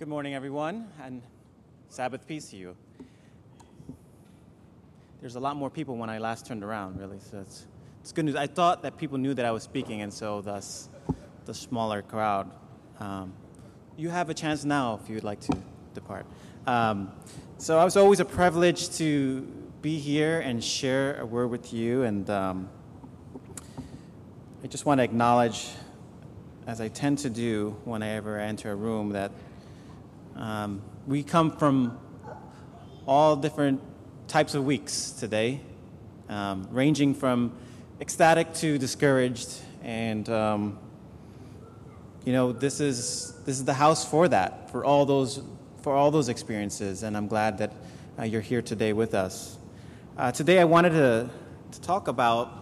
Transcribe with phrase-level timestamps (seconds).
[0.00, 1.20] Good morning, everyone, and
[1.90, 2.74] Sabbath peace to you.
[5.20, 7.66] There's a lot more people when I last turned around, really, so it's,
[8.00, 8.34] it's good news.
[8.34, 10.88] I thought that people knew that I was speaking, and so thus
[11.44, 12.50] the smaller crowd.
[12.98, 13.34] Um,
[13.98, 15.58] you have a chance now if you'd like to
[15.92, 16.24] depart.
[16.66, 17.12] Um,
[17.58, 19.42] so it was always a privilege to
[19.82, 22.70] be here and share a word with you, and um,
[24.64, 25.68] I just want to acknowledge,
[26.66, 29.30] as I tend to do when I enter a room, that
[30.36, 31.98] um, we come from
[33.06, 33.80] all different
[34.28, 35.60] types of weeks today,
[36.28, 37.52] um, ranging from
[38.00, 40.78] ecstatic to discouraged, and um,
[42.24, 45.42] you know this is this is the house for that, for all those
[45.82, 47.72] for all those experiences, and I'm glad that
[48.18, 49.58] uh, you're here today with us.
[50.16, 51.30] Uh, today, I wanted to,
[51.72, 52.52] to talk about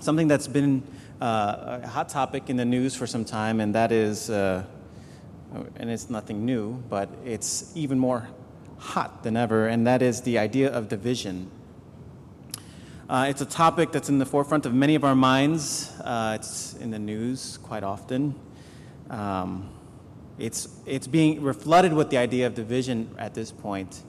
[0.00, 0.82] something that's been
[1.20, 4.64] uh, a hot topic in the news for some time, and that is uh,
[5.76, 8.28] and it's nothing new, but it's even more
[8.78, 11.50] hot than ever, and that is the idea of division.
[13.08, 15.92] Uh, it's a topic that's in the forefront of many of our minds.
[16.00, 18.34] Uh, it's in the news quite often.
[19.10, 19.68] Um,
[20.38, 24.02] it's, it's being reflooded with the idea of division at this point.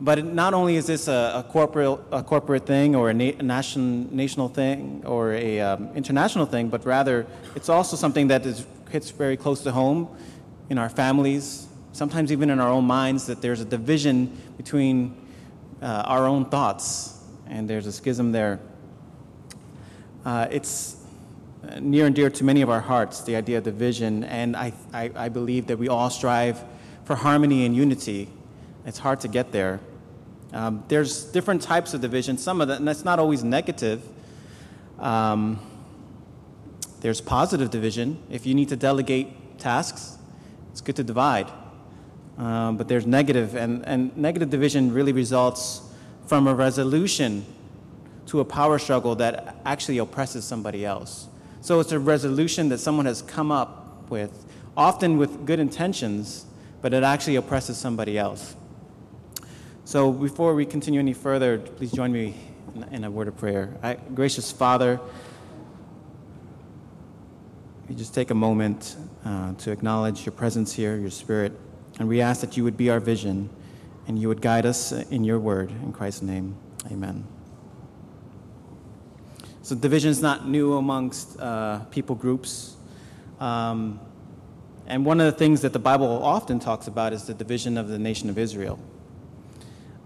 [0.00, 3.32] But it, not only is this a, a, corporate, a corporate thing or a, na-
[3.38, 8.46] a nation, national thing or a um, international thing, but rather it's also something that
[8.46, 10.08] is, hits very close to home
[10.70, 15.16] in our families, sometimes even in our own minds, that there's a division between
[15.80, 18.60] uh, our own thoughts, and there's a schism there.
[20.24, 20.96] Uh, it's
[21.80, 25.10] near and dear to many of our hearts, the idea of division, and I, I,
[25.14, 26.62] I believe that we all strive
[27.04, 28.28] for harmony and unity.
[28.86, 29.80] It's hard to get there.
[30.52, 34.02] Um, there's different types of division, some of that, and that's not always negative.
[34.98, 35.60] Um,
[37.00, 38.22] there's positive division.
[38.30, 40.18] If you need to delegate tasks,
[40.72, 41.50] it's good to divide.
[42.38, 45.82] Um, but there's negative, and, and negative division really results
[46.26, 47.44] from a resolution
[48.26, 51.28] to a power struggle that actually oppresses somebody else.
[51.60, 56.46] So it's a resolution that someone has come up with, often with good intentions,
[56.80, 58.56] but it actually oppresses somebody else.
[59.84, 62.34] So before we continue any further, please join me
[62.90, 63.76] in, a word of prayer.
[63.82, 64.98] I, gracious Father,
[67.92, 71.52] you just take a moment uh, to acknowledge your presence here, your spirit,
[71.98, 73.50] and we ask that you would be our vision
[74.08, 75.70] and you would guide us in your word.
[75.70, 76.56] In Christ's name,
[76.90, 77.26] amen.
[79.60, 82.76] So, division is not new amongst uh, people groups.
[83.38, 84.00] Um,
[84.86, 87.88] and one of the things that the Bible often talks about is the division of
[87.88, 88.78] the nation of Israel.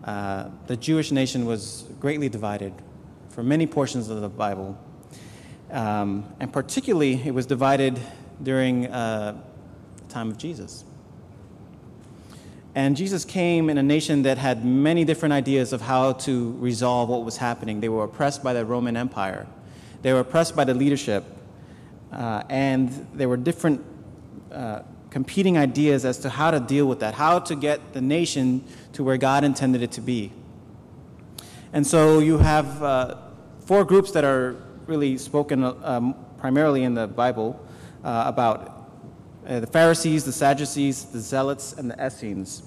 [0.03, 2.73] Uh, the Jewish nation was greatly divided
[3.29, 4.77] for many portions of the Bible.
[5.71, 7.99] Um, and particularly, it was divided
[8.43, 9.41] during uh,
[9.97, 10.85] the time of Jesus.
[12.75, 17.09] And Jesus came in a nation that had many different ideas of how to resolve
[17.09, 17.81] what was happening.
[17.81, 19.47] They were oppressed by the Roman Empire,
[20.03, 21.25] they were oppressed by the leadership,
[22.13, 23.83] uh, and there were different
[24.53, 28.63] uh, competing ideas as to how to deal with that, how to get the nation
[28.93, 30.31] to where God intended it to be.
[31.73, 33.17] And so you have uh,
[33.61, 37.61] four groups that are really spoken um, primarily in the Bible
[38.05, 38.89] uh, about
[39.47, 42.63] uh, the Pharisees, the Sadducees, the Zealots, and the Essenes.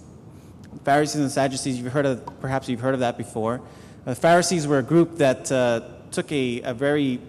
[0.73, 3.61] The Pharisees and Sadducees, you've heard of, perhaps you've heard of that before.
[4.05, 5.81] The Pharisees were a group that uh,
[6.11, 7.21] took a, a very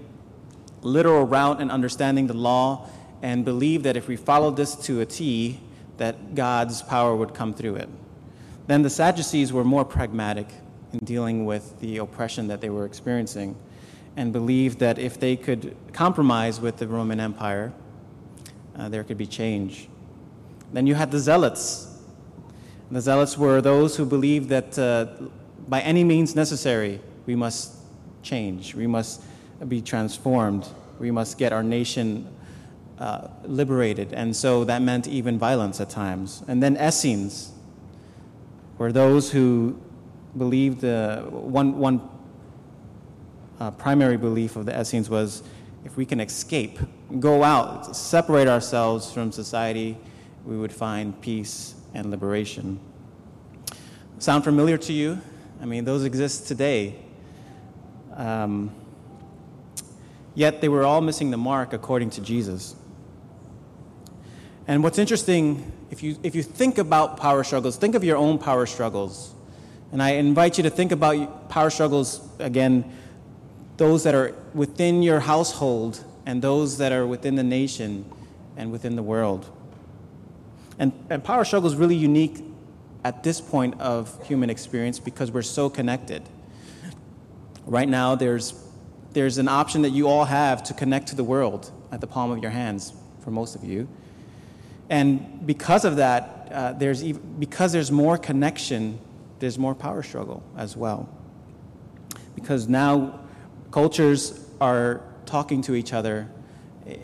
[0.82, 2.88] literal route in understanding the law
[3.22, 5.60] and believed that if we followed this to a T,
[5.98, 7.88] that God's power would come through it.
[8.66, 10.48] Then the Sadducees were more pragmatic
[10.92, 13.56] in dealing with the oppression that they were experiencing
[14.20, 17.72] and believed that if they could compromise with the Roman Empire,
[18.76, 19.88] uh, there could be change.
[20.74, 21.98] Then you had the Zealots.
[22.90, 25.06] The Zealots were those who believed that uh,
[25.68, 27.76] by any means necessary, we must
[28.22, 29.22] change, we must
[29.66, 32.28] be transformed, we must get our nation
[32.98, 34.12] uh, liberated.
[34.12, 36.44] And so that meant even violence at times.
[36.46, 37.52] And then Essenes
[38.76, 39.80] were those who
[40.36, 42.02] believed uh, one, one
[43.60, 45.42] uh, primary belief of the Essenes was
[45.84, 46.78] if we can escape,
[47.20, 49.96] go out, separate ourselves from society,
[50.44, 52.80] we would find peace and liberation.
[54.18, 55.20] Sound familiar to you?
[55.60, 56.96] I mean, those exist today.
[58.14, 58.74] Um,
[60.34, 62.74] yet they were all missing the mark according to Jesus.
[64.66, 68.38] And what's interesting, if you, if you think about power struggles, think of your own
[68.38, 69.34] power struggles.
[69.92, 72.84] And I invite you to think about power struggles again
[73.80, 78.04] those that are within your household and those that are within the nation
[78.58, 79.48] and within the world.
[80.78, 82.44] And, and power struggle is really unique
[83.04, 86.22] at this point of human experience because we're so connected.
[87.64, 88.52] Right now, there's,
[89.14, 92.30] there's an option that you all have to connect to the world at the palm
[92.30, 93.88] of your hands, for most of you.
[94.90, 98.98] And because of that, uh, there's even, because there's more connection,
[99.38, 101.08] there's more power struggle as well.
[102.34, 103.19] Because now
[103.70, 106.28] cultures are talking to each other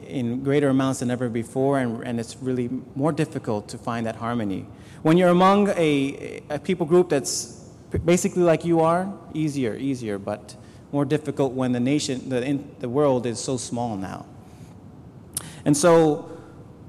[0.07, 4.17] in greater amounts than ever before, and, and it's really more difficult to find that
[4.17, 4.67] harmony.
[5.03, 7.65] When you're among a, a people group that's
[8.05, 10.57] basically like you are, easier, easier, but
[10.93, 14.27] more difficult when the nation, the, in, the world is so small now.
[15.65, 16.31] And so,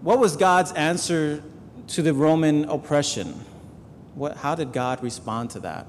[0.01, 1.43] what was God's answer
[1.87, 3.45] to the Roman oppression?
[4.15, 5.87] What, how did God respond to that?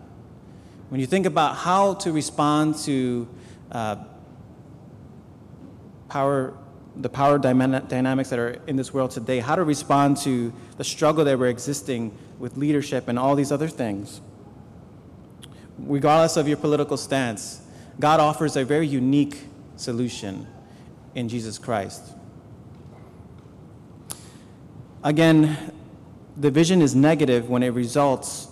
[0.88, 3.28] When you think about how to respond to
[3.72, 3.96] uh,
[6.08, 6.54] power,
[6.96, 11.24] the power dynamics that are in this world today, how to respond to the struggle
[11.24, 14.20] that we're existing with leadership and all these other things.
[15.78, 17.62] Regardless of your political stance,
[18.00, 19.38] God offers a very unique
[19.76, 20.46] solution
[21.14, 22.02] in Jesus Christ.
[25.02, 25.72] Again,
[26.36, 28.48] the vision is negative when it results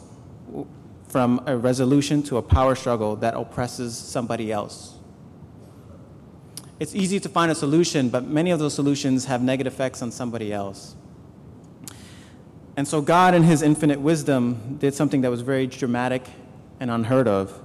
[1.09, 4.96] from a resolution to a power struggle that oppresses somebody else.
[6.79, 10.11] It's easy to find a solution, but many of those solutions have negative effects on
[10.11, 10.95] somebody else.
[12.77, 16.23] And so, God, in His infinite wisdom, did something that was very dramatic
[16.79, 17.59] and unheard of.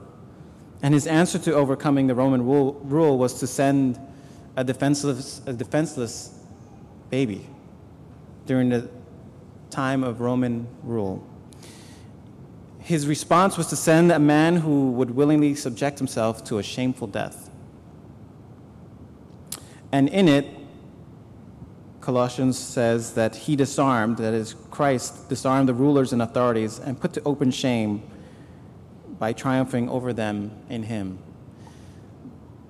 [0.81, 3.99] And His answer to overcoming the Roman rule, was to send
[4.55, 6.33] a defenseless, a defenseless
[7.09, 7.45] baby
[8.45, 8.89] during the
[9.69, 11.27] time of Roman rule.
[12.79, 17.07] His response was to send a man who would willingly subject himself to a shameful
[17.07, 17.50] death.
[19.91, 20.47] And in it,
[21.99, 27.13] Colossians says that he disarmed, that is, Christ disarmed the rulers and authorities and put
[27.13, 28.01] to open shame
[29.19, 31.19] by triumphing over them in him.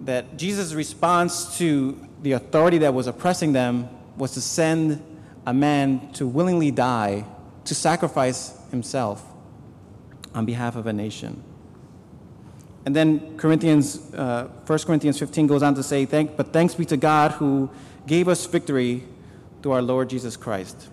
[0.02, 3.88] That Jesus' response to the authority that was oppressing them
[4.18, 5.02] was to send
[5.46, 7.26] a man to willingly die,
[7.66, 9.24] to sacrifice himself
[10.34, 11.44] on behalf of a nation.
[12.86, 16.86] And then Corinthians, uh, 1 Corinthians 15 goes on to say, Thank, But thanks be
[16.86, 17.70] to God who
[18.08, 19.04] gave us victory
[19.62, 20.90] through our Lord Jesus Christ.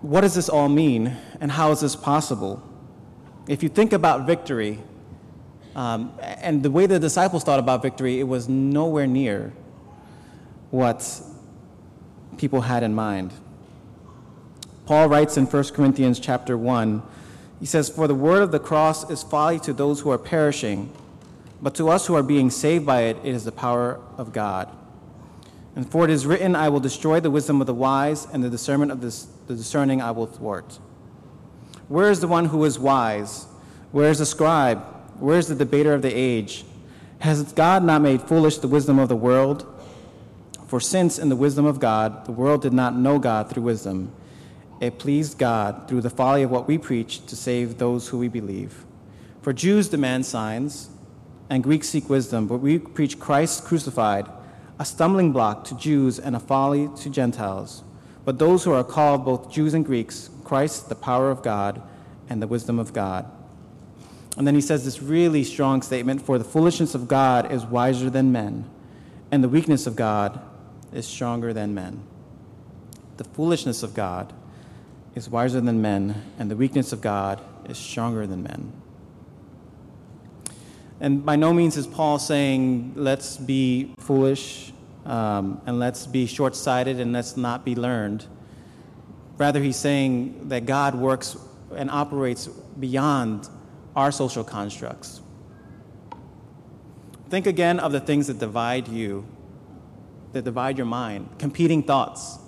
[0.00, 2.62] What does this all mean, and how is this possible?
[3.48, 4.78] If you think about victory,
[5.74, 9.52] um, and the way the disciples thought about victory, it was nowhere near
[10.70, 11.20] what
[12.38, 13.32] people had in mind.
[14.84, 17.02] Paul writes in 1 Corinthians chapter 1,
[17.60, 20.92] he says, For the word of the cross is folly to those who are perishing,
[21.62, 24.68] but to us who are being saved by it, it is the power of God.
[25.74, 28.50] And for it is written, I will destroy the wisdom of the wise, and the
[28.50, 30.78] discernment of this, the discerning I will thwart.
[31.88, 33.46] Where is the one who is wise?
[33.92, 34.84] Where is the scribe?
[35.18, 36.64] Where is the debater of the age?
[37.20, 39.66] Has God not made foolish the wisdom of the world?
[40.66, 44.12] For since in the wisdom of God, the world did not know God through wisdom,
[44.80, 48.28] it pleased God through the folly of what we preach to save those who we
[48.28, 48.84] believe.
[49.42, 50.90] For Jews demand signs,
[51.48, 54.26] and Greeks seek wisdom, but we preach Christ crucified,
[54.78, 57.82] a stumbling block to Jews and a folly to Gentiles.
[58.24, 61.80] But those who are called, both Jews and Greeks, Christ, the power of God
[62.28, 63.30] and the wisdom of God.
[64.36, 68.10] And then he says this really strong statement For the foolishness of God is wiser
[68.10, 68.68] than men,
[69.30, 70.40] and the weakness of God
[70.92, 72.02] is stronger than men.
[73.16, 74.32] The foolishness of God
[75.16, 78.72] is wiser than men, and the weakness of God is stronger than men.
[81.00, 84.72] And by no means is Paul saying, let's be foolish
[85.06, 88.26] um, and let's be short sighted and let's not be learned.
[89.38, 91.36] Rather, he's saying that God works
[91.74, 93.48] and operates beyond
[93.96, 95.22] our social constructs.
[97.30, 99.26] Think again of the things that divide you
[100.32, 102.38] that divide your mind, competing thoughts.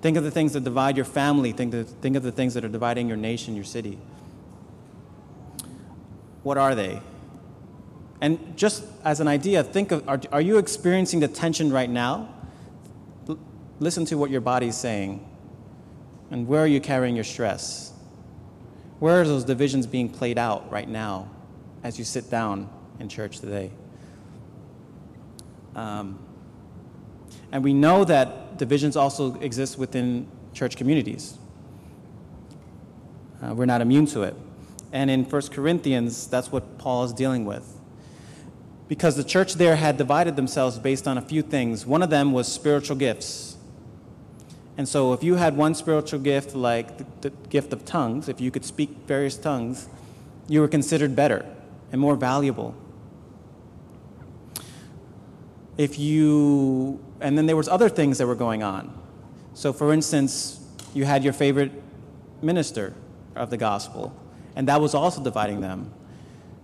[0.00, 1.52] Think of the things that divide your family.
[1.52, 3.98] Think of, think of the things that are dividing your nation, your city.
[6.42, 7.02] What are they?
[8.20, 12.34] And just as an idea, think of are, are you experiencing the tension right now?
[13.28, 13.38] L-
[13.78, 15.26] listen to what your body is saying.
[16.30, 17.92] And where are you carrying your stress?
[19.00, 21.30] Where are those divisions being played out right now
[21.82, 23.70] as you sit down in church today?
[25.74, 26.18] Um,
[27.52, 31.38] and we know that divisions also exist within church communities.
[33.42, 34.36] Uh, we're not immune to it.
[34.92, 37.80] And in 1 Corinthians, that's what Paul is dealing with.
[38.86, 41.86] Because the church there had divided themselves based on a few things.
[41.86, 43.56] One of them was spiritual gifts.
[44.76, 48.40] And so, if you had one spiritual gift, like the, the gift of tongues, if
[48.40, 49.88] you could speak various tongues,
[50.48, 51.46] you were considered better
[51.92, 52.74] and more valuable.
[55.78, 58.96] If you, and then there was other things that were going on.
[59.54, 60.60] So, for instance,
[60.94, 61.72] you had your favorite
[62.42, 62.94] minister
[63.36, 64.14] of the gospel,
[64.56, 65.92] and that was also dividing them.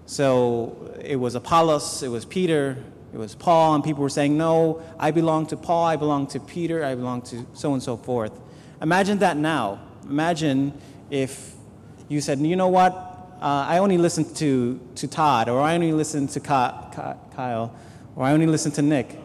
[0.06, 2.76] So it was Apollos, it was Peter,
[3.12, 6.40] it was Paul, and people were saying, No, I belong to Paul, I belong to
[6.40, 8.32] Peter, I belong to so and so forth.
[8.80, 9.80] Imagine that now.
[10.04, 10.72] Imagine
[11.10, 11.54] if
[12.08, 12.92] you said, You know what?
[13.40, 17.74] Uh, I only listen to, to Todd, or I only listen to Kyle,
[18.14, 19.18] or I only listen to Nick.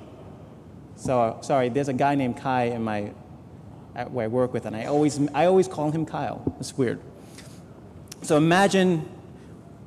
[1.02, 3.12] So, sorry, there's a guy named Kai in my,
[3.96, 6.44] at where I work with, and I always, I always call him Kyle.
[6.60, 7.00] It's weird.
[8.22, 9.10] So imagine,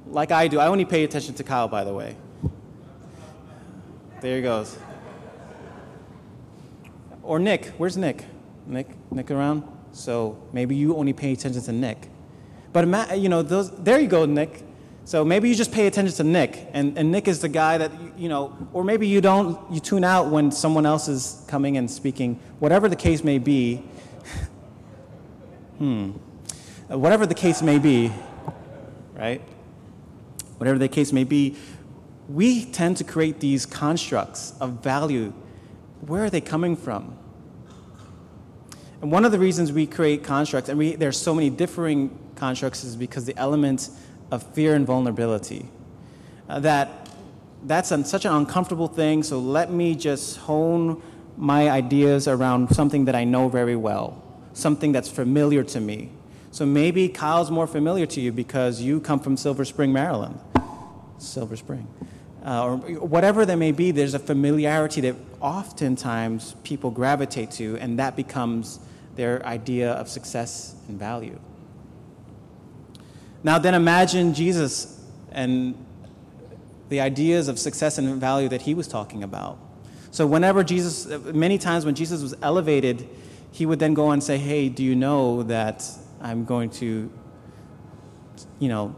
[0.09, 2.17] like I do, I only pay attention to Kyle, by the way.
[4.23, 4.77] There he goes.
[7.23, 7.67] Or Nick.
[7.79, 8.25] Where's Nick?
[8.67, 9.63] Nick, Nick around?
[9.93, 12.09] So maybe you only pay attention to Nick.
[12.73, 14.65] But you know, those, there you go, Nick.
[15.07, 17.93] So maybe you just pay attention to Nick, and, and Nick is the guy that,
[18.17, 21.91] you know, or maybe you don't, you tune out when someone else is coming and
[21.91, 22.41] speaking.
[22.59, 23.77] Whatever the case may be,
[25.79, 26.13] hmm,
[26.89, 28.11] whatever the case may be,
[29.13, 29.43] right?
[30.57, 31.57] Whatever the case may be,
[32.27, 35.35] we tend to create these constructs of value.
[36.01, 37.19] Where are they coming from?
[39.03, 42.85] And one of the reasons we create constructs, and we, there's so many differing constructs,
[42.85, 43.91] is because the element
[44.31, 45.69] of fear and vulnerability.
[46.49, 47.09] Uh, that
[47.65, 51.03] that's an, such an uncomfortable thing, so let me just hone
[51.37, 56.11] my ideas around something that I know very well, something that's familiar to me.
[56.51, 60.39] So maybe Kyle's more familiar to you because you come from Silver Spring, Maryland.
[61.19, 61.89] Silver Spring.
[62.45, 67.99] Uh, or whatever that may be, there's a familiarity that oftentimes people gravitate to, and
[67.99, 68.79] that becomes
[69.17, 71.39] their idea of success and value.
[73.45, 75.75] Now, then imagine Jesus and
[76.89, 79.59] the ideas of success and value that he was talking about.
[80.11, 83.07] So, whenever Jesus, many times when Jesus was elevated,
[83.53, 85.87] he would then go and say, Hey, do you know that
[86.21, 87.11] I'm going to,
[88.59, 88.97] you know,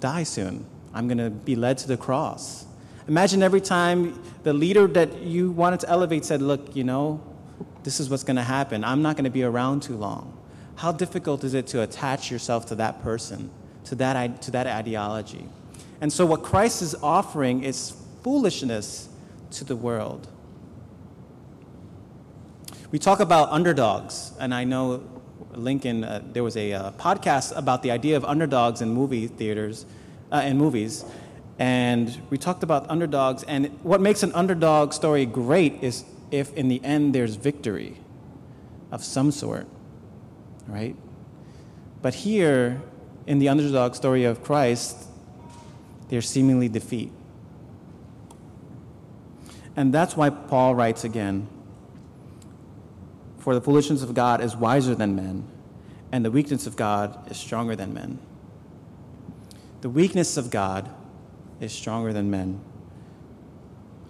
[0.00, 0.64] die soon.
[0.94, 2.66] I'm going to be led to the cross.
[3.08, 7.20] Imagine every time the leader that you wanted to elevate said, Look, you know,
[7.82, 8.84] this is what's going to happen.
[8.84, 10.36] I'm not going to be around too long.
[10.76, 13.50] How difficult is it to attach yourself to that person,
[13.84, 15.46] to that, to that ideology?
[16.00, 19.08] And so, what Christ is offering is foolishness
[19.52, 20.28] to the world.
[22.90, 25.02] We talk about underdogs, and I know
[25.54, 29.86] Lincoln, uh, there was a uh, podcast about the idea of underdogs in movie theaters,
[30.32, 31.04] uh, in movies,
[31.58, 33.42] and we talked about underdogs.
[33.42, 37.98] And what makes an underdog story great is if in the end there's victory
[38.90, 39.66] of some sort,
[40.66, 40.96] right?
[42.02, 42.80] But here,
[43.30, 45.06] in the underdog story of Christ,
[46.08, 47.12] there's seemingly defeat.
[49.76, 51.46] And that's why Paul writes again
[53.38, 55.44] for the foolishness of God is wiser than men,
[56.10, 58.18] and the weakness of God is stronger than men.
[59.82, 60.90] The weakness of God
[61.60, 62.60] is stronger than men.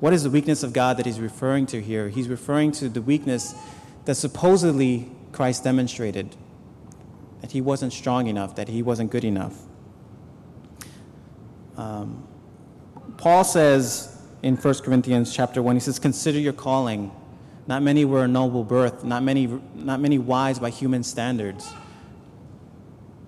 [0.00, 2.09] What is the weakness of God that he's referring to here?
[2.09, 3.55] He's referring to the weakness
[4.07, 6.35] that supposedly Christ demonstrated
[7.40, 9.56] that he wasn't strong enough, that he wasn't good enough.
[11.76, 12.26] Um,
[13.16, 17.12] Paul says in 1 Corinthians chapter 1, he says, Consider your calling.
[17.66, 21.73] Not many were a noble birth, not many, not many wise by human standards.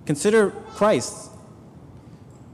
[0.04, 1.30] Consider Christ.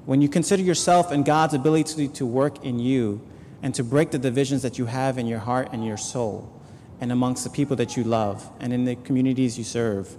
[0.04, 3.20] When you consider yourself and God's ability to work in you
[3.62, 6.52] and to break the divisions that you have in your heart and your soul
[7.00, 10.16] and amongst the people that you love and in the communities you serve,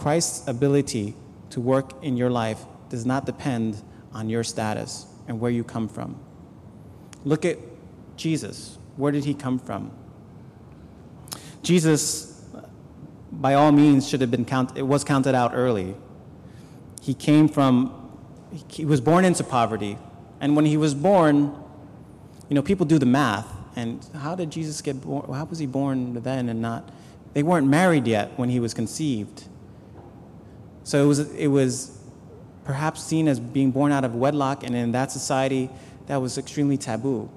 [0.00, 1.14] Christ's ability
[1.50, 3.82] to work in your life does not depend
[4.14, 6.18] on your status and where you come from.
[7.22, 7.58] Look at
[8.16, 8.78] Jesus.
[8.96, 9.92] Where did he come from?
[11.62, 12.42] Jesus,
[13.30, 15.94] by all means, should have been counted, it was counted out early.
[17.02, 18.10] He came from,
[18.68, 19.98] he was born into poverty.
[20.40, 21.54] And when he was born,
[22.48, 23.54] you know, people do the math.
[23.76, 25.30] And how did Jesus get born?
[25.30, 26.88] How was he born then and not?
[27.34, 29.44] They weren't married yet when he was conceived.
[30.90, 31.96] So it was, it was
[32.64, 35.70] perhaps seen as being born out of wedlock, and in that society,
[36.08, 37.30] that was extremely taboo.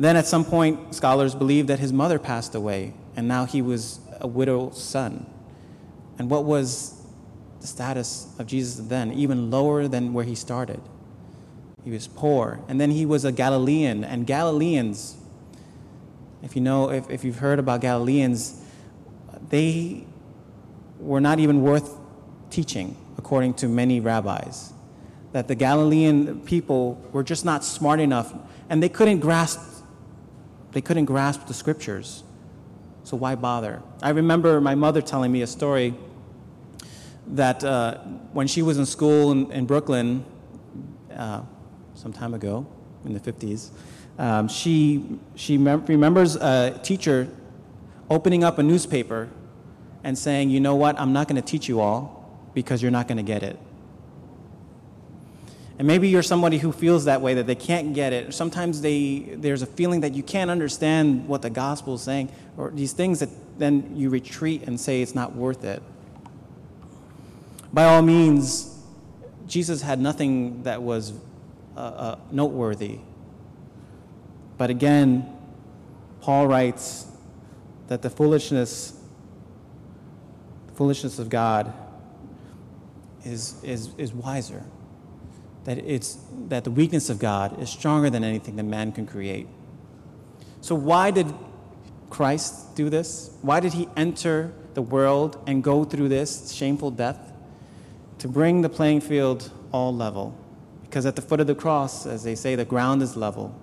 [0.00, 4.00] Then at some point, scholars believe that his mother passed away, and now he was
[4.20, 5.26] a widowed son.
[6.18, 7.00] And what was
[7.60, 9.12] the status of Jesus then?
[9.12, 10.80] Even lower than where he started.
[11.84, 12.58] He was poor.
[12.66, 15.16] And then he was a Galilean, and Galileans,
[16.42, 18.60] If you know, if, if you've heard about Galileans,
[19.50, 20.04] they
[20.98, 21.97] were not even worth
[22.50, 24.72] teaching, according to many rabbis.
[25.32, 28.34] That the Galilean people were just not smart enough,
[28.70, 29.60] and they couldn't grasp,
[30.72, 32.22] they couldn't grasp the scriptures.
[33.04, 33.82] So why bother?
[34.02, 35.94] I remember my mother telling me a story
[37.28, 37.98] that uh,
[38.32, 40.24] when she was in school in, in Brooklyn,
[41.14, 41.42] uh,
[41.94, 42.66] some time ago,
[43.04, 43.70] in the 50s,
[44.18, 47.28] um, she, she mem- remembers a teacher
[48.10, 49.28] opening up a newspaper
[50.04, 52.17] and saying, you know what, I'm not going to teach you all
[52.58, 53.56] because you're not going to get it.
[55.78, 58.34] And maybe you're somebody who feels that way, that they can't get it.
[58.34, 62.72] Sometimes they, there's a feeling that you can't understand what the gospel is saying, or
[62.72, 63.28] these things that
[63.60, 65.80] then you retreat and say it's not worth it.
[67.72, 68.76] By all means,
[69.46, 71.12] Jesus had nothing that was
[71.76, 72.98] uh, uh, noteworthy.
[74.56, 75.32] But again,
[76.22, 77.06] Paul writes
[77.86, 79.00] that the foolishness,
[80.66, 81.72] the foolishness of God
[83.28, 84.64] is, is, is wiser.
[85.64, 86.18] That, it's,
[86.48, 89.46] that the weakness of God is stronger than anything that man can create.
[90.60, 91.32] So, why did
[92.10, 93.30] Christ do this?
[93.42, 97.32] Why did he enter the world and go through this shameful death?
[98.20, 100.36] To bring the playing field all level.
[100.82, 103.54] Because at the foot of the cross, as they say, the ground is level.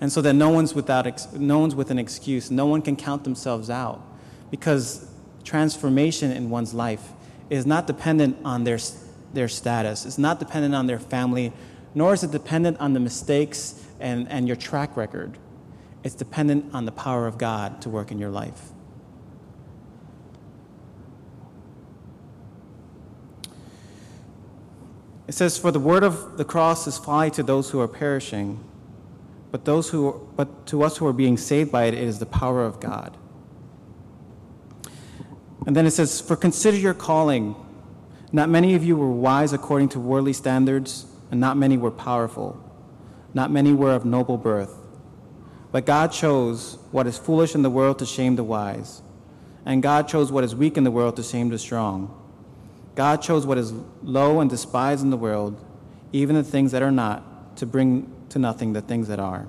[0.00, 2.50] And so that no one's, without ex- no one's with an excuse.
[2.50, 4.02] No one can count themselves out.
[4.50, 5.08] Because
[5.44, 7.13] transformation in one's life
[7.50, 8.78] is not dependent on their,
[9.32, 11.52] their status, it's not dependent on their family,
[11.94, 15.38] nor is it dependent on the mistakes and, and your track record.
[16.02, 18.70] It's dependent on the power of God to work in your life.
[25.26, 28.62] It says, For the word of the cross is folly to those who are perishing,
[29.50, 32.26] but, those who, but to us who are being saved by it, it is the
[32.26, 33.16] power of God.
[35.66, 37.56] And then it says, For consider your calling.
[38.32, 42.60] Not many of you were wise according to worldly standards, and not many were powerful.
[43.32, 44.76] Not many were of noble birth.
[45.74, 49.02] But God chose what is foolish in the world to shame the wise,
[49.66, 52.16] and God chose what is weak in the world to shame the strong.
[52.94, 53.72] God chose what is
[54.02, 55.60] low and despised in the world,
[56.12, 59.48] even the things that are not, to bring to nothing the things that are,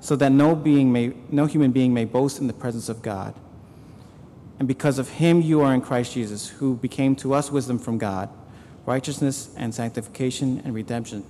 [0.00, 3.34] so that no being may no human being may boast in the presence of God.
[4.58, 7.98] And because of him you are in Christ Jesus, who became to us wisdom from
[7.98, 8.28] God,
[8.86, 11.24] righteousness and sanctification and redemption,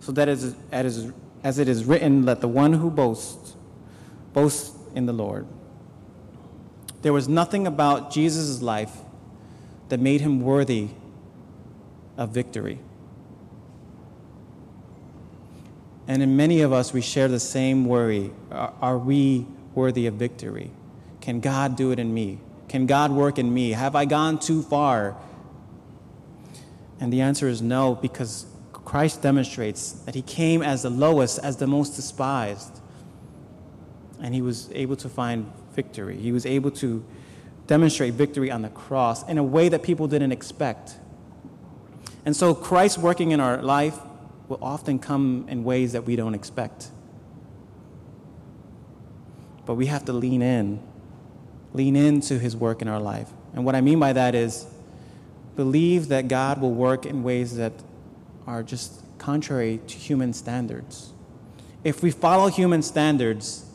[0.00, 3.54] so that as, as it is written, let the one who boasts
[4.32, 5.46] boast in the Lord.
[7.02, 8.96] There was nothing about Jesus' life
[9.88, 10.88] that made him worthy
[12.16, 12.78] of victory.
[16.08, 18.32] And in many of us, we share the same worry.
[18.50, 20.70] Are, are, we worthy of victory?
[21.20, 22.38] Can God do it in me?
[22.72, 23.72] Can God work in me?
[23.72, 25.14] Have I gone too far?
[27.00, 31.58] And the answer is no, because Christ demonstrates that he came as the lowest, as
[31.58, 32.80] the most despised.
[34.22, 36.16] And he was able to find victory.
[36.16, 37.04] He was able to
[37.66, 40.96] demonstrate victory on the cross in a way that people didn't expect.
[42.24, 43.98] And so Christ working in our life
[44.48, 46.88] will often come in ways that we don't expect.
[49.66, 50.82] But we have to lean in,
[51.74, 53.30] lean into his work in our life.
[53.54, 54.66] And what I mean by that is
[55.56, 57.72] believe that God will work in ways that
[58.46, 61.12] are just contrary to human standards.
[61.84, 63.66] If we follow human standards,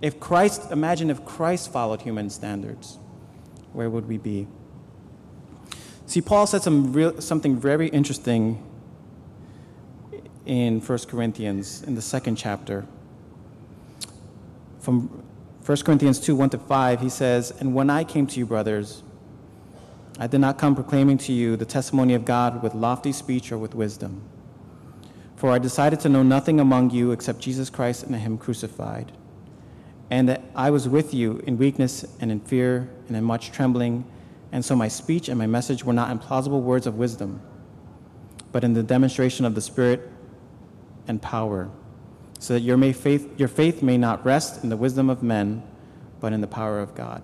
[0.00, 2.98] if Christ, imagine if Christ followed human standards,
[3.72, 4.46] where would we be?
[6.06, 8.64] See, Paul said some real, something very interesting
[10.46, 12.86] in 1 Corinthians, in the second chapter.
[14.80, 15.22] From
[15.68, 19.02] 1 Corinthians 2 1 to 5, he says, And when I came to you, brothers,
[20.18, 23.58] I did not come proclaiming to you the testimony of God with lofty speech or
[23.58, 24.22] with wisdom.
[25.36, 29.12] For I decided to know nothing among you except Jesus Christ and Him crucified.
[30.08, 34.10] And that I was with you in weakness and in fear and in much trembling.
[34.52, 37.42] And so my speech and my message were not in plausible words of wisdom,
[38.52, 40.10] but in the demonstration of the Spirit
[41.06, 41.68] and power,
[42.38, 45.62] so that your, faith, your faith may not rest in the wisdom of men,
[46.20, 47.22] but in the power of God.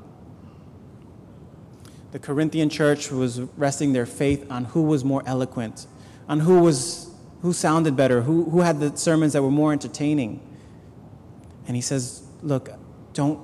[2.13, 5.87] The Corinthian church was resting their faith on who was more eloquent,
[6.29, 7.11] on who, was,
[7.43, 10.41] who sounded better, who, who had the sermons that were more entertaining.
[11.67, 12.71] And he says, Look,
[13.15, 13.41] don't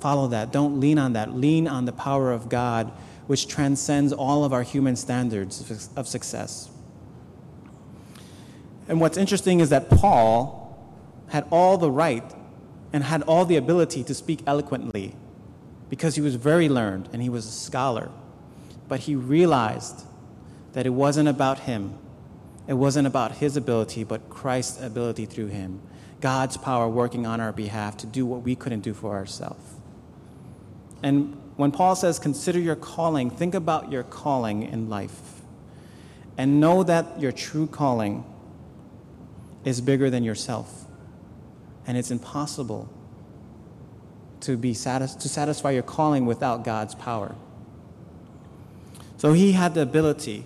[0.00, 0.50] follow that.
[0.50, 1.34] Don't lean on that.
[1.34, 2.90] Lean on the power of God,
[3.26, 6.70] which transcends all of our human standards of success.
[8.88, 10.63] And what's interesting is that Paul
[11.28, 12.34] had all the right
[12.92, 15.14] and had all the ability to speak eloquently
[15.90, 18.10] because he was very learned and he was a scholar.
[18.88, 20.04] But he realized
[20.72, 21.98] that it wasn't about him.
[22.66, 25.80] It wasn't about his ability, but Christ's ability through him.
[26.20, 29.74] God's power working on our behalf to do what we couldn't do for ourselves.
[31.02, 35.42] And when Paul says, consider your calling, think about your calling in life.
[36.36, 38.24] And know that your true calling
[39.64, 40.83] is bigger than yourself.
[41.86, 42.88] And it's impossible
[44.40, 47.34] to, be satis- to satisfy your calling without God's power.
[49.16, 50.44] So he had the ability,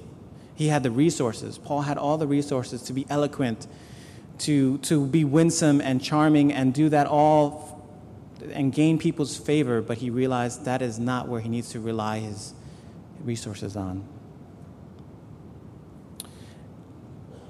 [0.54, 1.58] he had the resources.
[1.58, 3.66] Paul had all the resources to be eloquent,
[4.40, 7.76] to, to be winsome and charming, and do that all
[8.52, 12.20] and gain people's favor, but he realized that is not where he needs to rely
[12.20, 12.54] his
[13.24, 14.04] resources on.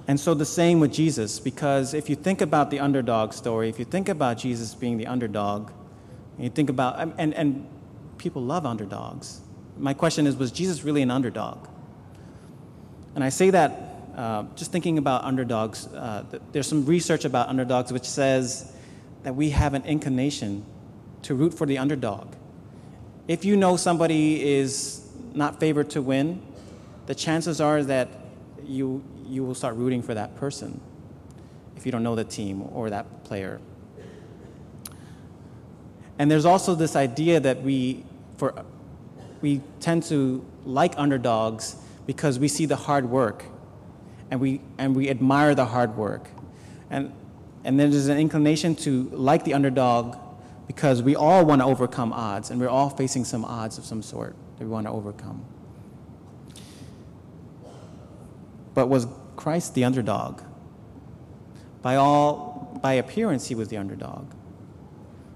[0.09, 3.79] And so the same with Jesus, because if you think about the underdog story, if
[3.79, 5.71] you think about Jesus being the underdog,
[6.37, 7.69] and you think about, and, and
[8.17, 9.41] people love underdogs.
[9.77, 11.69] My question is, was Jesus really an underdog?
[13.15, 15.87] And I say that uh, just thinking about underdogs.
[15.87, 18.73] Uh, there's some research about underdogs which says
[19.23, 20.65] that we have an inclination
[21.23, 22.35] to root for the underdog.
[23.29, 26.43] If you know somebody is not favored to win,
[27.07, 28.09] the chances are that
[28.65, 30.81] you, you will start rooting for that person
[31.77, 33.61] if you don't know the team or that player.
[36.19, 38.05] And there's also this idea that we,
[38.37, 38.65] for,
[39.41, 43.45] we tend to like underdogs because we see the hard work
[44.31, 46.29] and we, and we admire the hard work.
[46.91, 47.13] And,
[47.65, 50.17] and then there's an inclination to like the underdog
[50.67, 54.03] because we all want to overcome odds and we're all facing some odds of some
[54.03, 55.45] sort that we want to overcome.
[58.79, 60.41] But was Christ the underdog?
[61.83, 64.31] By all, by appearance, he was the underdog.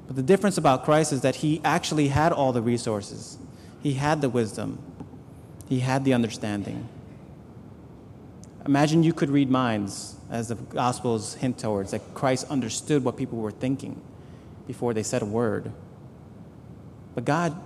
[0.07, 3.38] But the difference about Christ is that he actually had all the resources.
[3.83, 4.78] He had the wisdom.
[5.68, 6.88] He had the understanding.
[8.64, 13.38] Imagine you could read minds, as the Gospels hint towards, that Christ understood what people
[13.38, 14.00] were thinking
[14.68, 15.72] before they said a word.
[17.16, 17.61] But God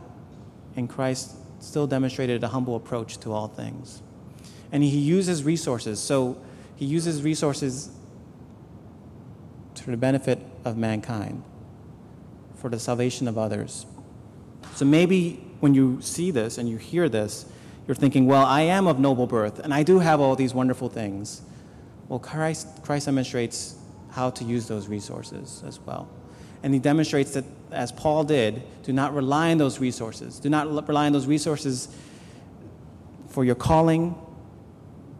[0.74, 4.00] and Christ still demonstrated a humble approach to all things.
[4.72, 6.00] And he uses resources.
[6.00, 6.37] So
[6.76, 7.90] he uses resources
[9.74, 11.42] for the benefit of mankind,
[12.57, 13.87] for the salvation of others.
[14.74, 17.46] So maybe when you see this and you hear this,
[17.87, 20.88] you're thinking, well, I am of noble birth and I do have all these wonderful
[20.88, 21.42] things.
[22.09, 23.76] Well, Christ, Christ demonstrates
[24.11, 26.09] how to use those resources as well.
[26.62, 30.40] And he demonstrates that, as Paul did, do not rely on those resources.
[30.40, 31.88] Do not rely on those resources
[33.29, 34.16] for your calling,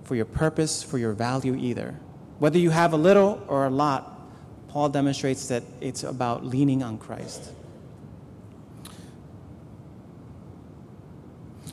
[0.07, 1.99] for your purpose, for your value either.
[2.38, 4.21] Whether you have a little or a lot,
[4.69, 7.51] Paul demonstrates that it's about leaning on Christ.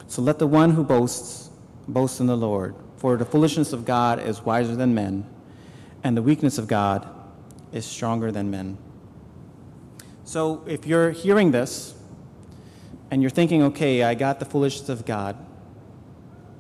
[0.08, 1.52] So let the one who boasts
[1.88, 5.28] boast in the Lord, for the foolishness of God is wiser than men,
[6.04, 7.08] and the weakness of God
[7.72, 8.80] is stronger than men.
[10.24, 11.94] So if you're hearing this
[13.12, 15.38] and you're thinking, okay, I got the foolishness of God,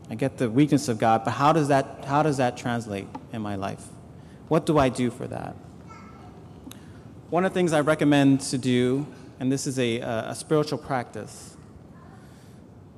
[0.09, 3.41] I get the weakness of God, but how does that, how does that translate in
[3.41, 3.85] my life?
[4.47, 5.55] What do I do for that?
[7.29, 9.07] One of the things I recommend to do,
[9.39, 11.55] and this is a, a spiritual practice,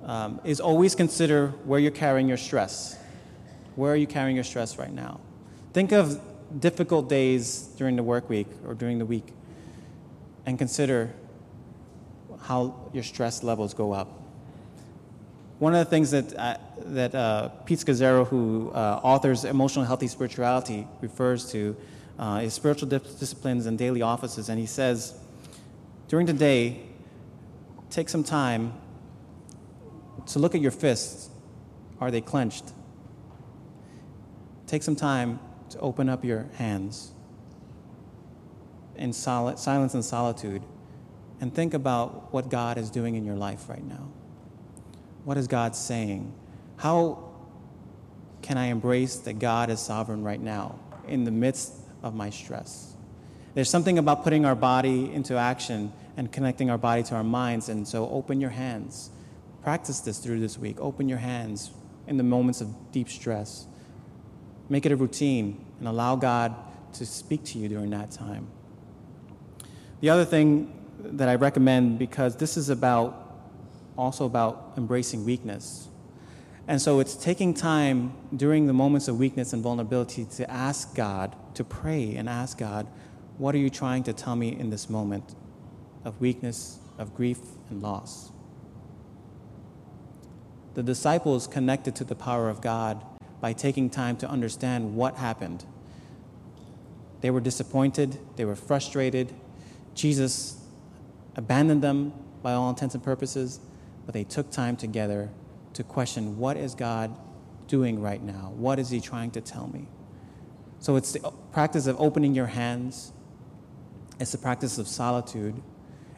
[0.04, 2.98] um, is always consider where you're carrying your stress.
[3.76, 5.20] Where are you carrying your stress right now?
[5.74, 6.22] Think of
[6.60, 9.28] difficult days during the work week or during the week
[10.46, 11.14] and consider
[12.42, 14.25] how your stress levels go up.
[15.58, 20.08] One of the things that, uh, that uh, Pete Scazzero, who uh, authors Emotional Healthy
[20.08, 21.76] Spirituality, refers to
[22.20, 24.50] uh, is spiritual disciplines and daily offices.
[24.50, 25.18] And he says,
[26.08, 26.82] during the day,
[27.90, 28.74] take some time
[30.28, 31.30] to look at your fists.
[32.00, 32.74] Are they clenched?
[34.68, 35.40] Take some time
[35.70, 37.12] to open up your hands
[38.96, 40.64] in sol- silence and solitude
[41.42, 44.10] and think about what God is doing in your life right now.
[45.26, 46.34] What is God saying?
[46.78, 47.32] How
[48.44, 52.94] can I embrace that God is sovereign right now in the midst of my stress?
[53.56, 57.70] There's something about putting our body into action and connecting our body to our minds,
[57.70, 59.10] and so open your hands.
[59.64, 60.80] Practice this through this week.
[60.80, 61.72] Open your hands
[62.06, 63.66] in the moments of deep stress.
[64.70, 66.54] Make it a routine and allow God
[66.94, 68.48] to speak to you during that time.
[70.02, 73.25] The other thing that I recommend, because this is about
[73.98, 75.88] also about embracing weakness.
[76.68, 81.36] And so it's taking time during the moments of weakness and vulnerability to ask God,
[81.56, 82.88] to pray and ask God,
[83.38, 85.36] What are you trying to tell me in this moment
[86.04, 88.32] of weakness, of grief, and loss?
[90.74, 93.06] The disciples connected to the power of God
[93.40, 95.66] by taking time to understand what happened.
[97.22, 99.34] They were disappointed, they were frustrated.
[99.94, 100.62] Jesus
[101.36, 103.60] abandoned them by all intents and purposes,
[104.06, 105.30] but they took time together
[105.74, 107.16] to question what is God
[107.68, 108.54] doing right now?
[108.56, 109.88] What is He trying to tell me?
[110.80, 113.12] So it's the practice of opening your hands,
[114.20, 115.62] it's the practice of solitude,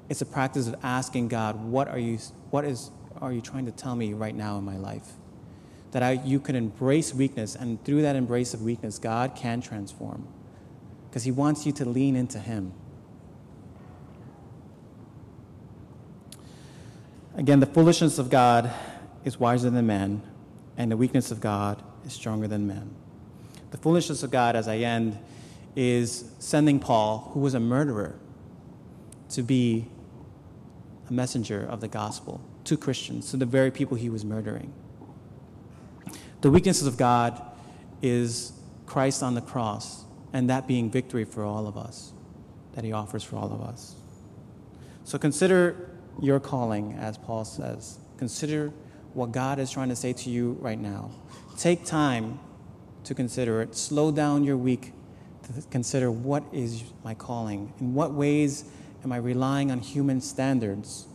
[0.10, 2.18] it's a practice of asking God, what are you,
[2.50, 5.14] what is, are you trying to tell me right now in my life?
[5.92, 10.28] That I, you can embrace weakness, and through that embrace of weakness, God can transform.
[11.10, 12.74] Because He wants you to lean into Him.
[17.38, 18.74] Again, the foolishness of God
[19.24, 20.24] is wiser than man,
[20.76, 22.90] and the weakness of God is stronger than man.
[23.70, 25.20] The foolishness of God, as I end,
[25.76, 28.18] is sending Paul, who was a murderer,
[29.30, 29.88] to be
[31.08, 34.74] a messenger of the gospel to Christians, to the very people he was murdering.
[36.42, 37.40] The weaknesses of God
[38.02, 38.52] is
[38.88, 42.14] Christ on the cross, and that being victory for all of us,
[42.74, 43.94] that he offers for all of us.
[45.04, 45.92] So consider
[46.22, 48.00] your calling, as Paul says.
[48.18, 48.72] Consider
[49.14, 51.12] what God is trying to say to you right now.
[51.58, 52.40] Take time
[53.04, 53.76] to consider it.
[53.76, 54.94] Slow down your week
[55.44, 57.74] to consider what is my calling.
[57.80, 58.66] In what ways
[59.04, 61.08] am I relying on human standards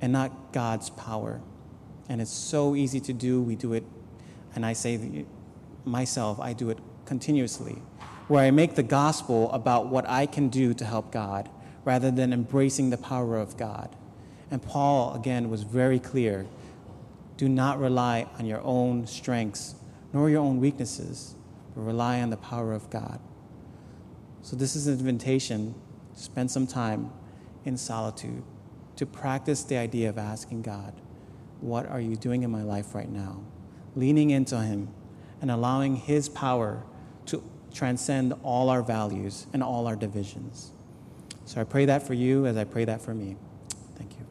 [0.00, 1.40] and not God's power?
[2.08, 3.42] And it's so easy to do.
[3.42, 3.84] We do it,
[4.54, 5.26] and I say
[5.84, 7.82] myself, I do it continuously,
[8.28, 11.50] where I make the gospel about what I can do to help God
[11.84, 13.94] rather than embracing the power of God.
[14.50, 16.46] And Paul, again, was very clear
[17.38, 19.76] do not rely on your own strengths
[20.12, 21.36] nor your own weaknesses,
[21.74, 23.20] but rely on the power of God.
[24.42, 25.74] So, this is an invitation
[26.14, 27.12] to spend some time
[27.64, 28.42] in solitude,
[28.96, 30.94] to practice the idea of asking God,
[31.60, 33.42] What are you doing in my life right now?
[33.94, 34.88] Leaning into Him
[35.40, 36.82] and allowing His power
[37.26, 40.72] to transcend all our values and all our divisions.
[41.44, 43.36] So, I pray that for you as I pray that for me.
[43.96, 44.26] Thank you.